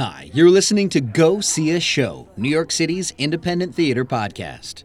[0.00, 4.84] Hi, you're listening to Go See a Show, New York City's independent theater podcast.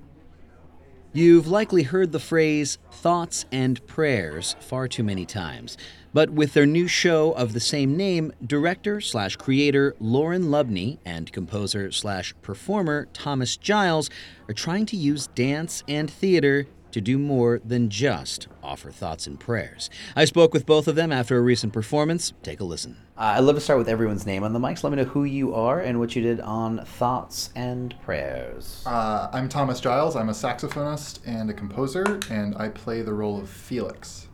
[1.13, 5.77] You've likely heard the phrase thoughts and prayers far too many times,
[6.13, 11.31] but with their new show of the same name, director slash creator Lauren Lubney and
[11.31, 14.09] composer slash performer Thomas Giles
[14.49, 19.37] are trying to use dance and theater to do more than just offer thoughts and
[19.37, 19.89] prayers.
[20.15, 22.31] I spoke with both of them after a recent performance.
[22.41, 22.95] Take a listen.
[23.17, 24.81] Uh, I'd love to start with everyone's name on the mics.
[24.81, 28.81] Let me know who you are and what you did on Thoughts and Prayers.
[28.85, 30.15] Uh, I'm Thomas Giles.
[30.15, 34.29] I'm a saxophonist and a composer, and I play the role of Felix.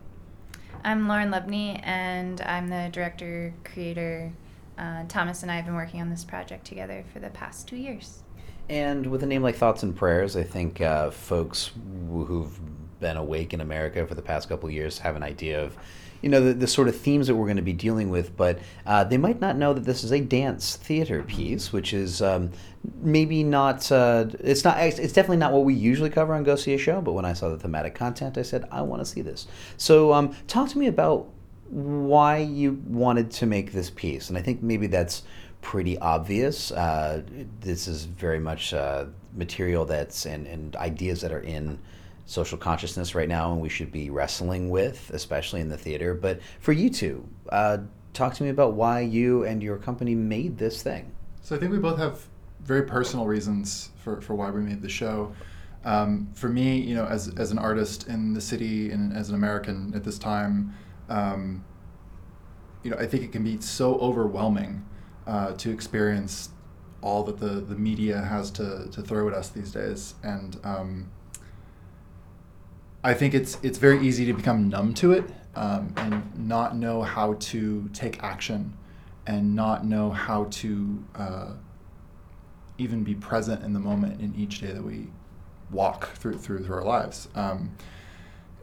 [0.84, 4.34] I'm Lauren Lubney, and I'm the director, creator.
[4.78, 7.78] Uh, Thomas and I have been working on this project together for the past two
[7.78, 8.21] years.
[8.72, 11.72] And with a name like Thoughts and Prayers, I think uh, folks
[12.08, 12.58] who've
[13.02, 15.76] been awake in America for the past couple years have an idea of,
[16.22, 18.38] you know, the, the sort of themes that we're going to be dealing with.
[18.38, 22.22] But uh, they might not know that this is a dance theater piece, which is
[22.22, 22.52] um,
[23.02, 23.92] maybe not.
[23.92, 24.80] Uh, it's not.
[24.80, 27.02] It's definitely not what we usually cover on Go See a Show.
[27.02, 29.48] But when I saw the thematic content, I said I want to see this.
[29.76, 31.28] So um, talk to me about
[31.68, 35.24] why you wanted to make this piece, and I think maybe that's
[35.62, 36.72] pretty obvious.
[36.72, 37.22] Uh,
[37.60, 41.80] this is very much uh, material that's and, and ideas that are in
[42.26, 46.14] social consciousness right now and we should be wrestling with, especially in the theater.
[46.14, 47.80] But for you two, uh,
[48.14, 51.12] talk to me about why you and your company made this thing.
[51.42, 52.26] So I think we both have
[52.64, 55.34] very personal reasons for, for why we made the show.
[55.84, 59.36] Um, for me, you know, as, as an artist in the city and as an
[59.36, 60.74] American at this time,
[61.10, 61.66] um,
[62.84, 64.86] you know, I think it can be so overwhelming
[65.28, 66.50] uh, to experience
[67.02, 70.16] all that the, the media has to, to throw at us these days.
[70.24, 71.12] And um,
[73.04, 75.26] I think it's it's very easy to become numb to it
[75.56, 78.78] um, and not know how to take action
[79.26, 81.54] and not know how to uh,
[82.78, 85.08] even be present in the moment in each day that we
[85.72, 87.28] walk through through, through our lives.
[87.34, 87.76] Um,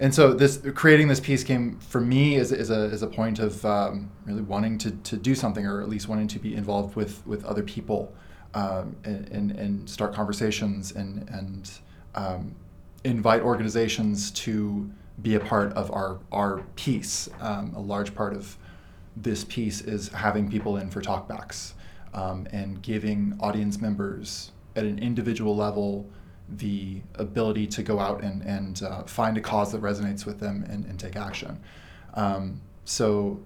[0.00, 4.10] and so this creating this piece came for me as, a, a point of um,
[4.26, 7.44] really wanting to, to do something or at least wanting to be involved with, with
[7.44, 8.12] other people
[8.54, 11.70] um, and, and, and, start conversations and, and
[12.14, 12.54] um,
[13.04, 14.90] invite organizations to
[15.22, 17.28] be a part of our, our piece.
[17.40, 18.56] Um, a large part of
[19.16, 21.72] this piece is having people in for talkbacks
[22.14, 26.08] um, and giving audience members at an individual level
[26.48, 30.64] the ability to go out and, and uh, find a cause that resonates with them
[30.68, 31.60] and, and take action.
[32.14, 33.40] Um, so,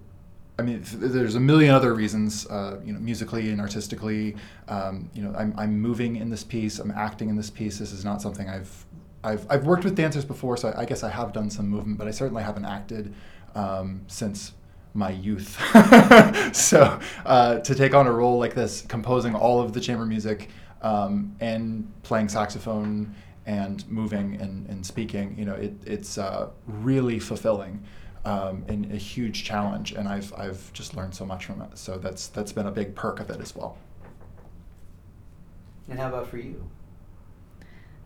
[0.58, 4.36] I mean, there's a million other reasons, uh, you know, musically and artistically.
[4.68, 6.78] Um, you know, I'm, I'm moving in this piece.
[6.78, 7.78] I'm acting in this piece.
[7.78, 8.86] This is not something I've
[9.24, 11.98] I've, I've worked with dancers before, so I, I guess I have done some movement,
[11.98, 13.14] but I certainly haven't acted
[13.54, 14.52] um, since
[14.94, 15.58] my youth.
[16.52, 20.48] so uh, to take on a role like this, composing all of the chamber music
[20.82, 23.15] um, and playing saxophone
[23.47, 27.82] and moving and, and speaking, you know, it, it's uh, really fulfilling
[28.25, 29.93] um, and a huge challenge.
[29.93, 31.76] And I've, I've just learned so much from it.
[31.78, 33.78] So that's, that's been a big perk of it as well.
[35.88, 36.69] And how about for you?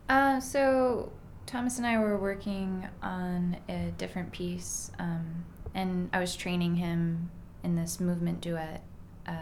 [0.09, 1.11] Uh, so
[1.45, 7.29] Thomas and I were working on a different piece, um, and I was training him
[7.63, 8.83] in this movement duet
[9.27, 9.33] uh,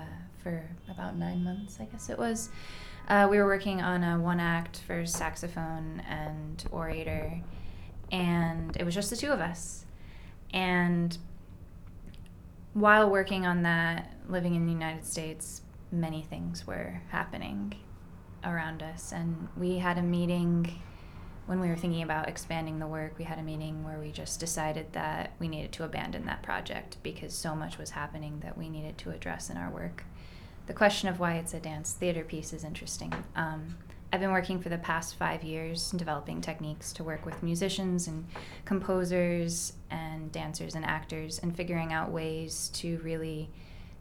[0.42, 2.50] for about nine months, I guess it was.
[3.08, 7.40] Uh, we were working on a one act for saxophone and orator,
[8.12, 9.86] and it was just the two of us.
[10.52, 11.16] And
[12.74, 15.62] while working on that, living in the United States,
[15.92, 17.76] many things were happening
[18.44, 19.12] around us.
[19.12, 20.82] And we had a meeting
[21.46, 23.20] when we were thinking about expanding the work.
[23.20, 26.98] We had a meeting where we just decided that we needed to abandon that project
[27.04, 30.06] because so much was happening that we needed to address in our work
[30.68, 33.14] the question of why it's a dance theater piece is interesting.
[33.36, 33.78] Um,
[34.12, 38.26] I've been working for the past five years developing techniques to work with musicians and
[38.64, 43.50] composers and dancers and actors and figuring out ways to really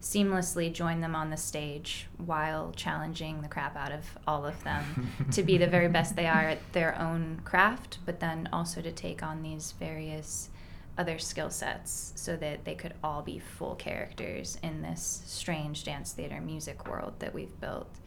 [0.00, 5.10] seamlessly join them on the stage while challenging the crap out of all of them
[5.32, 8.92] to be the very best they are at their own craft, but then also to
[8.92, 10.50] take on these various
[10.96, 16.12] other skill sets so that they could all be full characters in this strange dance
[16.12, 17.98] theater music world that we've built.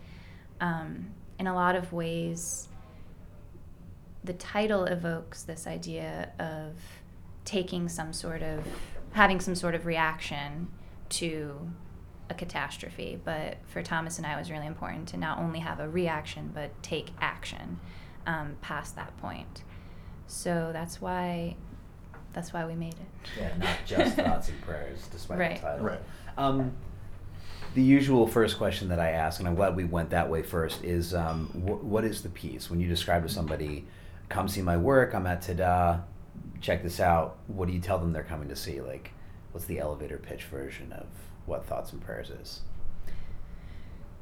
[0.61, 1.07] Um,
[1.39, 2.69] in a lot of ways,
[4.23, 6.73] the title evokes this idea of
[7.45, 8.65] taking some sort of
[9.13, 10.67] having some sort of reaction
[11.09, 11.71] to
[12.29, 13.19] a catastrophe.
[13.23, 16.51] But for Thomas and I, it was really important to not only have a reaction,
[16.53, 17.79] but take action
[18.25, 19.63] um, past that point.
[20.27, 21.55] So that's why
[22.37, 23.39] that's why we made it.
[23.39, 25.55] Yeah, not just thoughts and prayers, despite right.
[25.55, 25.85] the title.
[25.85, 25.99] Right.
[26.37, 26.71] Um,
[27.73, 30.83] the usual first question that I ask, and I'm glad we went that way first,
[30.83, 32.69] is um, wh- what is the piece?
[32.69, 33.87] When you describe to somebody,
[34.29, 36.03] come see my work, I'm at Tada,
[36.61, 38.81] check this out, what do you tell them they're coming to see?
[38.81, 39.09] Like,
[39.51, 41.07] what's the elevator pitch version of
[41.47, 42.61] what Thoughts and Prayers is?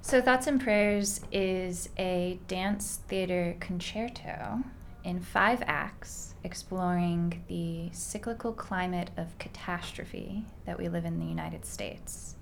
[0.02, 4.64] So, Thoughts and Prayers is a dance theater concerto
[5.06, 11.64] in five acts exploring the cyclical climate of catastrophe that we live in the United
[11.64, 12.36] States.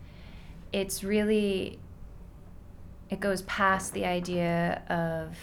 [0.71, 1.77] It's really,
[3.09, 5.37] it goes past the idea of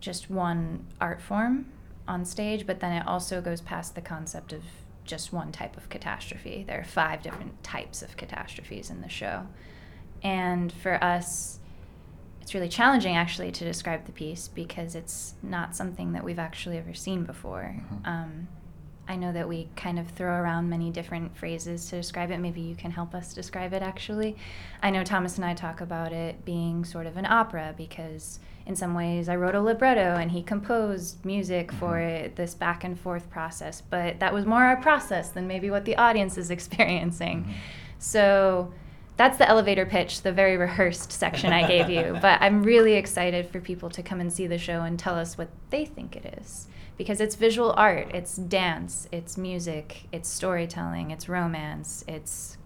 [0.00, 1.66] just one art form
[2.08, 4.64] on stage, but then it also goes past the concept of
[5.04, 6.64] just one type of catastrophe.
[6.66, 9.46] There are five different types of catastrophes in the show.
[10.22, 11.60] And for us,
[12.42, 16.76] it's really challenging actually to describe the piece because it's not something that we've actually
[16.76, 17.76] ever seen before.
[17.78, 18.06] Mhm.
[18.06, 18.48] Um,
[19.08, 22.38] I know that we kind of throw around many different phrases to describe it.
[22.38, 24.36] Maybe you can help us describe it actually.
[24.82, 28.74] I know Thomas and I talk about it being sort of an opera because, in
[28.76, 32.10] some ways, I wrote a libretto and he composed music for Mhm.
[32.10, 33.80] it, this back and forth process.
[33.80, 37.44] But that was more our process than maybe what the audience is experiencing.
[37.44, 37.52] Mhm.
[37.98, 38.72] So
[39.16, 42.18] that's the elevator pitch, the very rehearsed section I gave you.
[42.22, 45.36] But I'm really excited for people to come and see the show and tell us
[45.36, 46.68] what they think it is.
[46.96, 52.58] Because it's visual art, it's dance, it's music, it's storytelling, it's romance, it's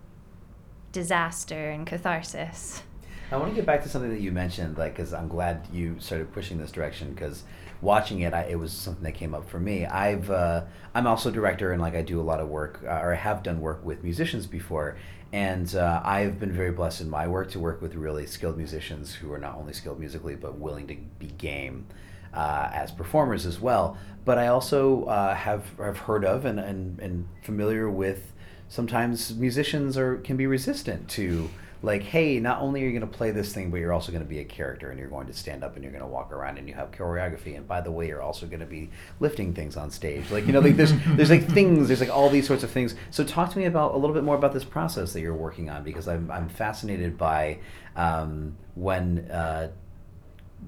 [0.92, 2.82] disaster and catharsis.
[3.30, 5.96] I want to get back to something that you mentioned, like, because I'm glad you
[5.98, 7.12] started pushing this direction.
[7.12, 7.42] Because
[7.80, 9.84] watching it, I, it was something that came up for me.
[9.84, 10.62] I've uh,
[10.94, 13.16] I'm also a director, and like I do a lot of work, uh, or I
[13.16, 14.96] have done work with musicians before,
[15.32, 19.14] and uh, I've been very blessed in my work to work with really skilled musicians
[19.14, 21.86] who are not only skilled musically but willing to be game.
[22.34, 23.96] Uh, as performers as well,
[24.26, 28.34] but I also uh, have have heard of and, and, and familiar with
[28.68, 31.48] sometimes musicians are can be resistant to
[31.86, 34.22] like hey not only are you going to play this thing but you're also going
[34.22, 36.32] to be a character and you're going to stand up and you're going to walk
[36.32, 38.90] around and you have choreography and by the way you're also going to be
[39.20, 40.28] lifting things on stage.
[40.30, 42.96] Like you know like there's there's like things there's like all these sorts of things.
[43.10, 45.70] So talk to me about a little bit more about this process that you're working
[45.70, 47.58] on because i'm, I'm fascinated by
[47.94, 49.70] um, when uh,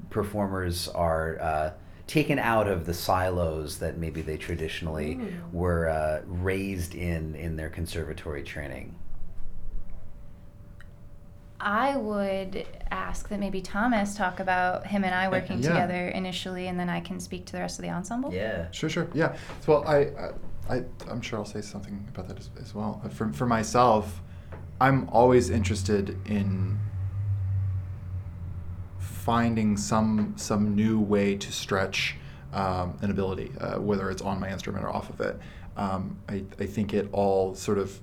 [0.09, 1.71] performers are uh,
[2.07, 5.21] taken out of the silos that maybe they traditionally
[5.53, 8.95] were uh, raised in in their conservatory training
[11.61, 15.71] I would ask that maybe Thomas talk about him and I working Yeah.
[15.71, 18.33] together initially, and then I can speak to the rest of the ensemble.
[18.33, 19.09] yeah Sure, sure.
[19.13, 19.35] Yeah.
[19.61, 23.03] So, well, I, I, I I'm sure I'll say something about that as, as well.
[23.13, 24.23] For, for myself,
[24.81, 26.79] I'm always interested in
[28.99, 32.17] finding some some new way to stretch
[32.53, 35.39] um, an ability, uh, whether it's on my instrument or off of it.
[35.77, 38.01] Um, I, I think it all sort of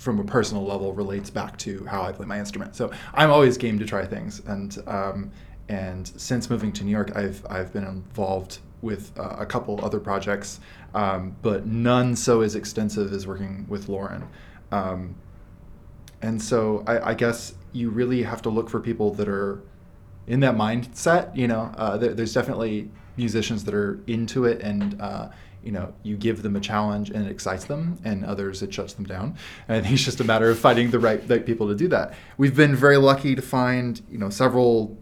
[0.00, 2.74] from a personal level relates back to how I play my instrument.
[2.74, 5.30] So I'm always game to try things, and um,
[5.68, 10.00] and since moving to New York, I've I've been involved with uh, a couple other
[10.00, 10.58] projects,
[10.94, 14.26] um, but none so as extensive as working with Lauren.
[14.72, 15.16] Um,
[16.22, 19.62] and so I, I guess you really have to look for people that are
[20.26, 21.36] in that mindset.
[21.36, 24.98] You know, uh, there, there's definitely musicians that are into it and.
[24.98, 25.28] Uh,
[25.62, 28.94] you know, you give them a challenge and it excites them, and others it shuts
[28.94, 29.36] them down.
[29.68, 32.14] And it's just a matter of finding the right, right people to do that.
[32.38, 34.96] We've been very lucky to find, you know, several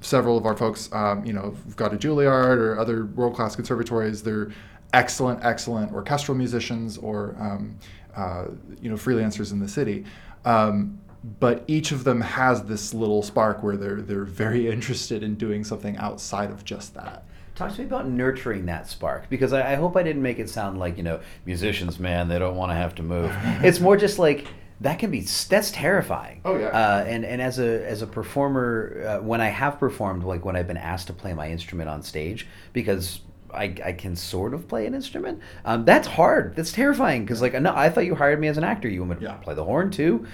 [0.00, 3.56] several of our folks, um, you know, we've got a Juilliard or other world class
[3.56, 4.22] conservatories.
[4.22, 4.52] They're
[4.92, 7.76] excellent, excellent orchestral musicians or, um,
[8.14, 8.46] uh,
[8.80, 10.04] you know, freelancers in the city.
[10.44, 11.00] Um,
[11.40, 15.64] but each of them has this little spark where they're they're very interested in doing
[15.64, 17.24] something outside of just that.
[17.58, 20.48] Talk to me about nurturing that spark because I, I hope I didn't make it
[20.48, 23.32] sound like you know musicians, man, they don't want to have to move.
[23.64, 24.46] it's more just like
[24.80, 26.40] that can be that's terrifying.
[26.44, 26.66] Oh, yeah.
[26.68, 30.54] Uh, and and as a as a performer, uh, when I have performed, like when
[30.54, 33.22] I've been asked to play my instrument on stage, because
[33.52, 35.40] I, I can sort of play an instrument.
[35.64, 36.54] Um, that's hard.
[36.54, 38.88] That's terrifying because like no, I thought you hired me as an actor.
[38.88, 39.38] You want me to Yeah.
[39.38, 40.28] play the horn too?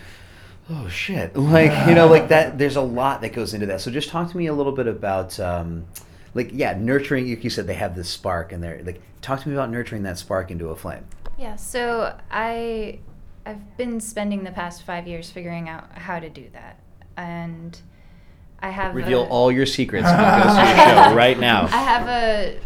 [0.68, 1.34] Oh shit!
[1.36, 2.58] Like you know, like that.
[2.58, 3.80] There's a lot that goes into that.
[3.80, 5.86] So just talk to me a little bit about, um,
[6.34, 7.26] like yeah, nurturing.
[7.26, 10.18] You said they have this spark, and they're like, talk to me about nurturing that
[10.18, 11.06] spark into a flame.
[11.38, 12.98] Yeah, so I
[13.46, 16.78] I've been spending the past five years figuring out how to do that,
[17.16, 17.78] and
[18.60, 21.64] I have Reveal a, all your secrets when it goes show right now.
[21.66, 22.60] I have a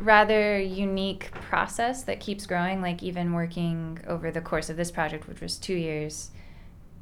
[0.00, 2.82] rather unique process that keeps growing.
[2.82, 6.30] Like even working over the course of this project, which was two years,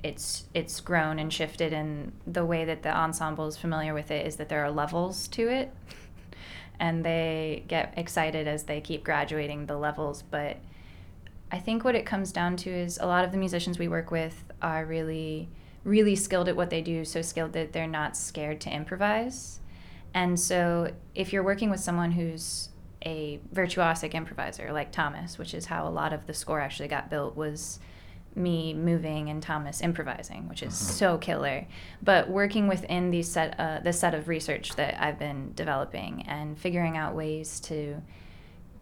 [0.02, 1.72] it's it's grown and shifted.
[1.72, 5.28] And the way that the ensemble is familiar with it is that there are levels
[5.28, 5.72] to it,
[6.80, 10.22] and they get excited as they keep graduating the levels.
[10.22, 10.58] But
[11.50, 14.10] I think what it comes down to is a lot of the musicians we work
[14.10, 15.48] with are really
[15.84, 19.60] really skilled at what they do, so skilled that they're not scared to improvise.
[20.14, 22.68] And so, if you're working with someone who's
[23.04, 27.10] a virtuosic improviser like Thomas, which is how a lot of the score actually got
[27.10, 27.80] built, was
[28.34, 30.92] me moving and Thomas improvising, which is Uh-huh.
[30.92, 31.66] so killer.
[32.02, 36.58] But working within these set uh, the set of research that I've been developing and
[36.58, 38.02] figuring out ways to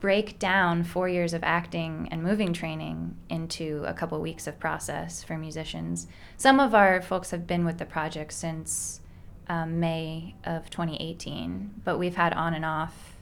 [0.00, 5.22] break down four years of acting and moving training into a couple weeks of process
[5.22, 6.06] for musicians.
[6.38, 9.00] Some of our folks have been with the project since
[9.48, 13.16] um, May of 2018, but we've had on and off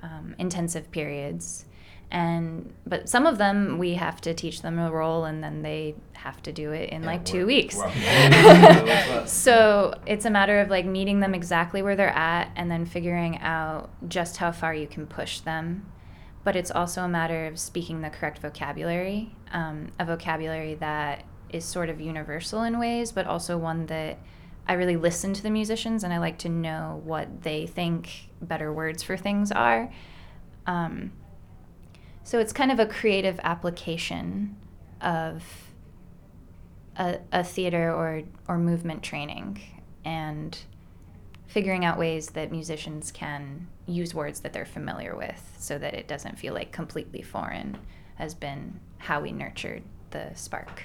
[0.00, 1.64] um, intensive periods.
[2.10, 5.96] And but some of them we have to teach them a role, and then they
[6.12, 7.76] have to do it in Yeah, like two weeks.
[9.30, 13.38] so it's a matter of like meeting them exactly where they're at, and then figuring
[13.38, 15.90] out just how far you can push them.
[16.44, 21.64] But it's also a matter of speaking the correct vocabulary, um, a vocabulary that is
[21.64, 24.18] sort of universal in ways, but also one that
[24.66, 28.72] I really listen to the musicians and I like to know what they think better
[28.72, 29.90] words for things are.
[30.66, 31.12] Um,
[32.24, 34.56] so it's kind of a creative application
[35.00, 35.44] of
[36.96, 39.60] a, a theater or, or movement training
[40.04, 40.58] and
[41.46, 46.08] figuring out ways that musicians can use words that they're familiar with so that it
[46.08, 47.76] doesn't feel like completely foreign
[48.16, 50.82] has been how we nurtured the spark,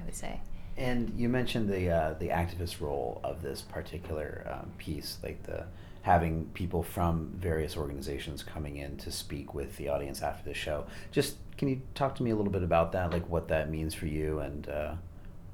[0.00, 0.40] I would say.
[0.76, 5.64] And you mentioned the uh, the activist role of this particular um, piece, like the
[6.06, 10.86] having people from various organizations coming in to speak with the audience after the show.
[11.10, 13.92] Just can you talk to me a little bit about that, like what that means
[13.92, 14.94] for you, and uh,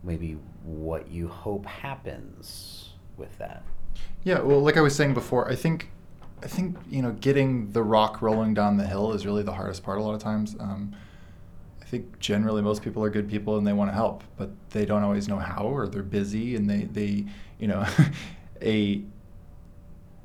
[0.03, 3.63] maybe what you hope happens with that?
[4.25, 5.91] Yeah, well, like I was saying before, I think,
[6.43, 9.83] I think you know, getting the rock rolling down the hill is really the hardest
[9.83, 9.99] part.
[9.99, 10.95] A lot of times, um,
[11.81, 14.85] I think generally most people are good people and they want to help, but they
[14.85, 17.25] don't always know how, or they're busy and they, they,
[17.59, 17.87] you know,
[18.61, 19.03] a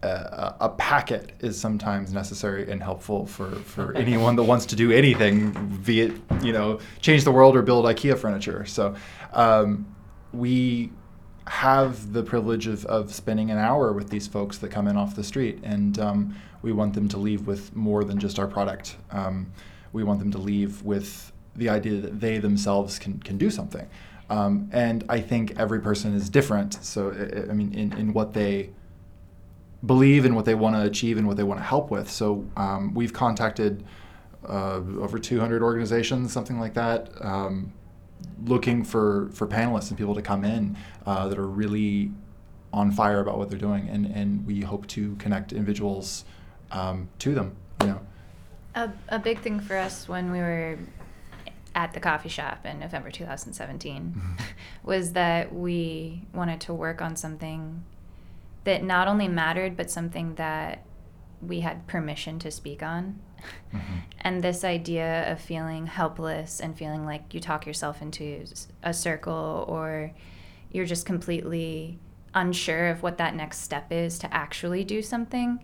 [0.03, 4.91] a, a packet is sometimes necessary and helpful for, for anyone that wants to do
[4.91, 5.51] anything,
[5.85, 8.65] be it you know change the world or build IKEA furniture.
[8.65, 8.95] So
[9.33, 9.93] um,
[10.31, 10.91] we
[11.47, 15.15] have the privilege of, of spending an hour with these folks that come in off
[15.15, 18.97] the street, and um, we want them to leave with more than just our product.
[19.11, 19.51] Um,
[19.93, 23.87] we want them to leave with the idea that they themselves can, can do something.
[24.29, 26.73] Um, and I think every person is different.
[26.83, 28.71] So, I, I mean, in, in what they
[29.85, 32.09] believe in what they want to achieve and what they want to help with.
[32.09, 33.83] So um, we've contacted
[34.47, 37.73] uh, over 200 organizations, something like that, um,
[38.45, 42.11] looking for, for panelists and people to come in uh, that are really
[42.73, 43.87] on fire about what they're doing.
[43.89, 46.25] And, and we hope to connect individuals
[46.71, 48.01] um, to them, you know.
[48.75, 50.77] A, a big thing for us when we were
[51.75, 54.21] at the coffee shop in November 2017
[54.83, 57.83] was that we wanted to work on something
[58.67, 60.83] that not only mattered, but something that
[61.41, 63.17] we had permission to speak on.
[63.73, 64.01] Mhm.
[64.19, 68.43] And this idea of feeling helpless and feeling like you talk yourself into
[68.83, 70.11] a circle or
[70.69, 71.97] you're just completely
[72.33, 75.59] unsure of what that next step is to actually do something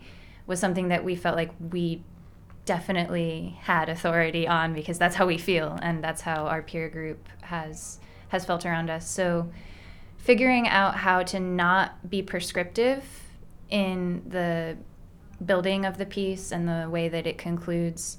[0.46, 2.02] was something that we felt like we
[2.64, 7.28] definitely had authority on because that's how we feel and that's how our peer group
[7.42, 9.06] has has felt around us.
[9.06, 9.50] So
[10.24, 13.04] figuring out how to not be prescriptive
[13.68, 14.74] in the
[15.44, 18.16] building of the piece and the way that it concludes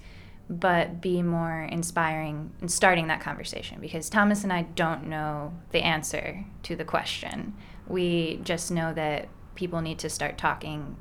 [0.47, 5.79] but be more inspiring in starting that conversation because Thomas and I don't know the
[5.79, 7.55] answer to the question.
[7.88, 10.97] We just know that people need to start talking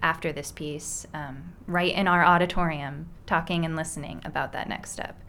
[0.00, 5.20] after this piece, um, right in our auditorium, talking and listening about that next step.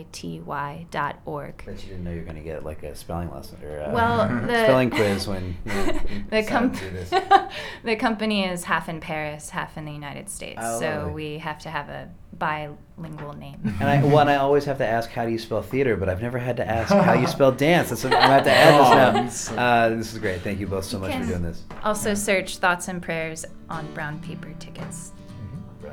[0.00, 1.62] I T Y dot org.
[1.64, 3.90] Bet you didn't know you were going to get like a spelling lesson or a
[3.92, 7.10] Well, the spelling quiz when you know, you the, com- to do this.
[7.84, 11.12] the company is half in Paris, half in the United States, Oh, so lovely.
[11.12, 13.60] we have to have a bilingual name.
[13.80, 16.08] And I, well, and I always have to ask how do you spell theater, but
[16.08, 17.90] I've never had to ask how you spell dance.
[17.90, 19.56] That's, I'm gonna have to add this now.
[19.84, 20.40] Uh, this is great.
[20.40, 21.62] Thank you both so You much for doing this.
[21.84, 25.12] Also, search thoughts and prayers on brown paper tickets.
[25.82, 25.92] Right.